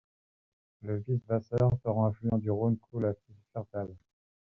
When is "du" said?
2.39-2.49